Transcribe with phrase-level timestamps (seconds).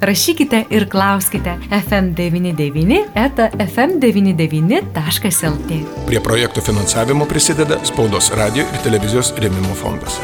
[0.00, 5.70] Rašykite ir klauskite FM99 eta fm99.lt.
[6.06, 10.20] Prie projektų finansavimo prisideda Spaudos radio ir televizijos rėmimo fondas.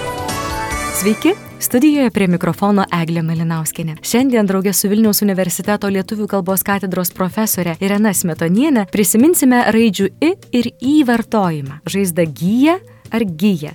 [0.95, 3.97] Sveiki, Studijoje prie mikrofono Eglė Melinauskinė.
[4.05, 10.71] Šiandien draugė su Vilniaus universiteto lietuvių kalbos katedros profesorė Irena Smetonienė prisiminsime raidžių I ir
[10.79, 11.81] I vartojimą.
[11.89, 12.79] Žaizda gyja
[13.11, 13.73] ar gyja?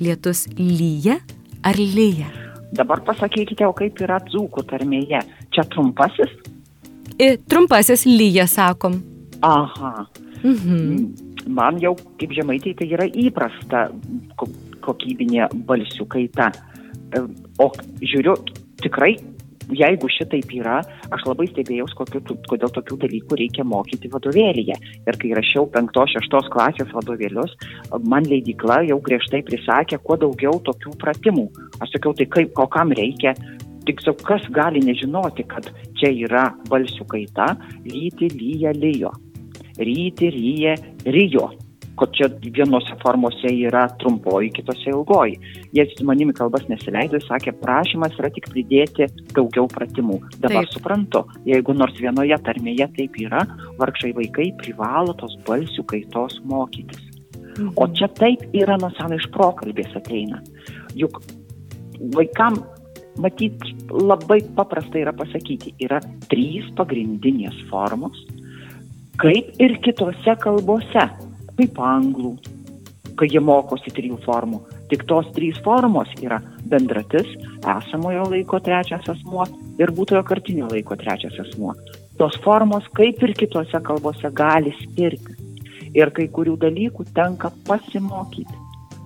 [0.00, 1.20] Lietus lyja
[1.62, 2.51] ar lyja?
[2.72, 5.20] Dabar pasakykite, o kaip yra dzūkų tarmėje.
[5.52, 6.32] Čia trumpasis?
[7.20, 9.00] I, trumpasis lyja, sakom.
[9.44, 10.06] Aha.
[10.42, 11.12] Mhm.
[11.52, 13.88] Man jau kaip žemaitė tai yra įprasta
[14.82, 16.50] kokybinė balsių kaita.
[17.12, 17.22] E,
[17.60, 17.68] o
[18.00, 18.36] žiūriu,
[18.82, 19.16] tikrai
[19.76, 20.80] jeigu šitaip yra,
[21.14, 21.96] aš labai stebėjausi,
[22.50, 24.76] kodėl tokių dalykų reikia mokyti vadovėlyje.
[25.06, 27.56] Ir kai rašiau 5-6 klasės vadovėlius,
[28.08, 31.48] man leidikla jau griežtai prisakė, kuo daugiau tokių pratimų.
[31.80, 33.34] Aš sakiau, tai kaip, ko kam reikia,
[33.88, 35.68] tiksliau, kas gali nežinoti, kad
[36.00, 37.52] čia yra balsių kaita,
[37.88, 39.12] lyti, lyja, lyjo.
[39.80, 40.76] Ryti, ryja,
[41.08, 41.48] ryjo
[42.02, 45.36] kad čia vienose formose yra trumpoji, kitose ilgoji.
[45.76, 50.18] Jie su manimi kalbas nesileido, sakė, prašymas yra tik pridėti daugiau pratimų.
[50.40, 50.74] Dabar taip.
[50.74, 53.44] suprantu, jeigu nors vienoje tarmėje taip yra,
[53.78, 57.06] vargšai vaikai privalo tos balsių kaitos mokytis.
[57.52, 57.72] Mhm.
[57.76, 60.42] O čia taip yra nuo seno iš prokalbės ateina.
[60.98, 61.22] Juk
[62.18, 62.64] vaikam
[63.22, 63.62] matyt,
[63.94, 68.24] labai paprasta yra pasakyti, yra trys pagrindinės formos,
[69.22, 71.12] kaip ir kitose kalbose
[71.62, 72.32] kaip anglų,
[73.18, 74.62] kai jie mokosi trijų formų.
[74.90, 77.28] Tik tos trys formos yra bendratis,
[77.62, 79.46] esamojo laiko trečias asmuo
[79.80, 81.76] ir būtojo kartinio laiko trečias asmuo.
[82.18, 85.38] Tos formos, kaip ir kitose kalbose, gali skirtis.
[85.92, 88.58] Ir kai kurių dalykų tenka pasimokyti.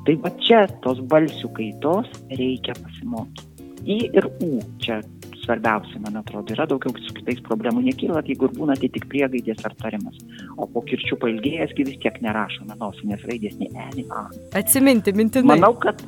[0.06, 3.52] Tai va čia tos balsių kaitos reikia pasimokyti.
[3.86, 5.00] I ir U čia
[5.46, 9.62] svarbiausia, man atrodo, yra daugiau su kitais problemų nekyla, jeigu ir būna tai tik priegaidės
[9.66, 10.18] ar tarimas.
[10.58, 14.26] O po kirčių pailgėjęsgi vis tiek nerašome nosinės raidės nei E, nei A.
[14.58, 15.56] Atsiminti, mintinai.
[15.56, 16.02] Manau, kad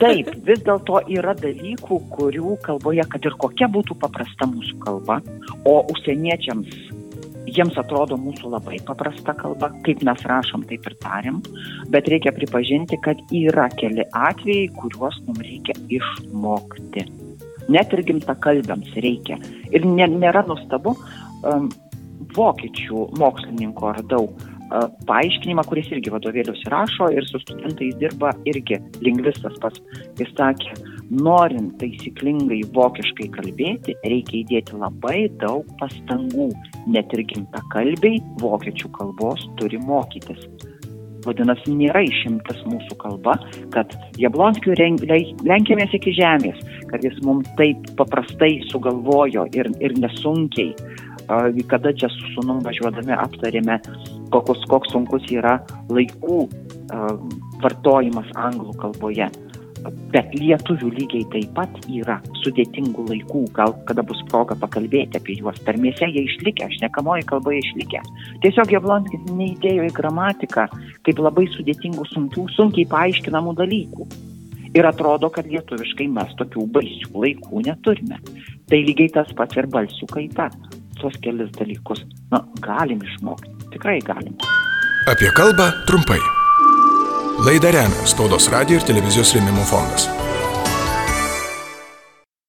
[0.00, 5.20] taip, vis dėlto yra dalykų, kurių kalboje, kad ir kokia būtų paprasta mūsų kalba,
[5.68, 6.96] o užsieniečiams
[7.48, 11.40] jiems atrodo mūsų labai paprasta kalba, kaip mes rašom, taip ir tariam,
[11.92, 17.06] bet reikia pripažinti, kad yra keli atvejai, kuriuos mums reikia išmokti
[17.72, 19.38] net ir gimtakalbiams reikia.
[19.72, 20.96] Ir nė, nėra nuostabu,
[21.46, 21.68] um,
[22.36, 29.56] vokiečių mokslininko radau uh, paaiškinimą, kuris irgi vadovėlius rašo ir su studentais dirba irgi lingvistas
[29.62, 29.82] pats.
[30.20, 30.74] Jis sakė,
[31.10, 36.50] norint taisyklingai vokiškai kalbėti, reikia įdėti labai daug pastangų.
[36.88, 40.48] Net ir gimtakalbiai vokiečių kalbos turi mokytis.
[41.26, 43.34] Vadinasi, nėra išimtas mūsų kalba,
[43.74, 46.60] kad Jablonskiui lenkėmės iki žemės,
[46.92, 50.72] kad jis mums taip paprastai sugalvojo ir, ir nesunkiai.
[51.68, 53.76] Kada čia su sunum važiuodami aptarėme,
[54.32, 55.58] koks, koks sunkus yra
[55.92, 56.46] laikų
[57.60, 59.28] vartojimas anglų kalboje.
[60.12, 65.60] Bet lietuvių lygiai taip pat yra sudėtingų laikų, gal kada bus proga pakalbėti apie juos.
[65.66, 68.00] Tarmėse jie išlikę, šnekamoji kalba išlikę.
[68.44, 70.66] Tiesiog Jablonskis neįdėjo į gramatiką
[71.06, 74.08] kaip labai sudėtingų, sunkių, sunkiai paaiškinamų dalykų.
[74.76, 78.18] Ir atrodo, kad lietuviškai mes tokių baisių laikų neturime.
[78.68, 80.50] Tai lygiai tas pats ir balsių kaita.
[80.98, 82.02] Tos kelis dalykus,
[82.32, 83.54] na, galim išmokti.
[83.76, 84.34] Tikrai galim.
[85.08, 86.20] Apie kalbą trumpai.
[87.46, 90.08] Laidą remia Spaudos radio ir televizijos rėmimo fondas.